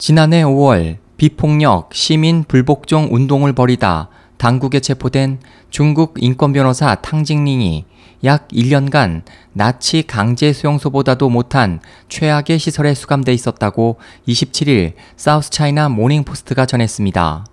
[0.00, 7.84] 지난해 5월 비폭력 시민 불복종 운동을 벌이다 당국에 체포된 중국 인권변호사 탕징링이
[8.24, 17.44] 약 1년간 나치 강제 수용소보다도 못한 최악의 시설에 수감돼 있었다고 27일 사우스 차이나 모닝포스트가 전했습니다.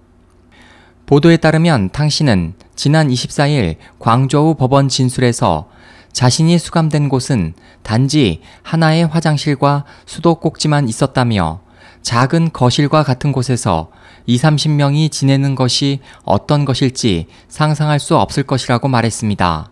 [1.05, 5.67] 보도에 따르면 탕 씨는 지난 24일 광저우 법원 진술에서
[6.13, 11.66] 자신이 수감된 곳은 단지 하나의 화장실과 수도꼭지만 있었다며
[12.07, 13.91] 작은 거실과 같은 곳에서
[14.27, 19.69] 2, 30명이 지내는 것이 어떤 것일지 상상할 수 없을 것이라고 말했습니다.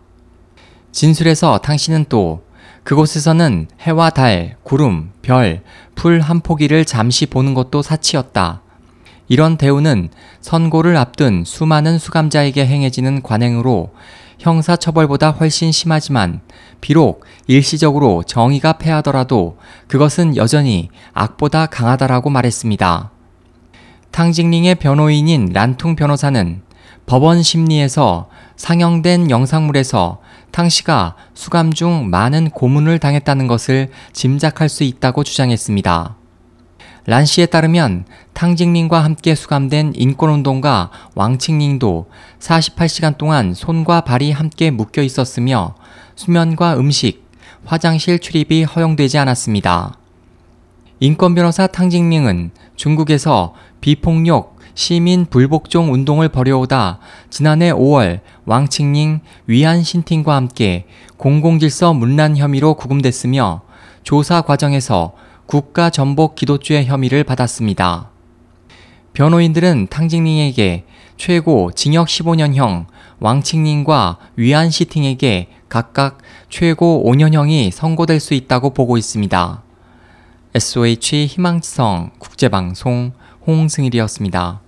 [0.92, 2.42] 진술에서 당신은 또
[2.84, 5.62] 그곳에서는 해와 달, 구름, 별,
[5.94, 8.60] 풀 한 포기를 잠시 보는 것도 사치였다.
[9.28, 10.10] 이런 대우는
[10.42, 13.94] 선고를 앞둔 수많은 수감자에게 행해지는 관행으로
[14.38, 16.40] 형사처벌보다 훨씬 심하지만
[16.80, 19.58] 비록 일시적으로 정의가 패하더라도
[19.88, 23.10] 그것은 여전히 악보다 강하다라고 말했습니다.
[24.10, 26.62] 탕징링의 변호인인 란퉁 변호사는
[27.06, 35.22] 법원 심리에서 상영된 영상물에서 탕 씨가 수감 중 많은 고문을 당했다는 것을 짐작할 수 있다고
[35.22, 36.16] 주장했습니다.
[37.08, 38.04] 란 씨에 따르면
[38.34, 42.06] 탕징링과 함께 수감된 인권운동가 왕칭링도
[42.40, 45.76] 48시간 동안 손과 발이 함께 묶여 있었으며
[46.16, 47.24] 수면과 음식,
[47.64, 49.96] 화장실 출입이 허용되지 않았습니다.
[50.98, 56.98] 인권 변호사 탕징링은 중국에서 비폭력 시민 불복종 운동을 벌여오다
[57.30, 60.86] 지난해 5월 왕칭링 위안 신팅과 함께
[61.18, 63.62] 공공질서 문란 혐의로 구금됐으며
[64.02, 65.12] 조사 과정에서
[65.46, 68.10] 국가 전복 기도죄 혐의를 받았습니다.
[69.12, 70.84] 변호인들은 탕징링에게
[71.16, 72.86] 최고 징역 15년형,
[73.20, 76.18] 왕칭링과 위안 시팅에게 각각
[76.50, 79.62] 최고 5년형이 선고될 수 있다고 보고 있습니다.
[80.54, 83.12] SOH 희망지성 국제방송
[83.46, 84.65] 홍승일이었습니다.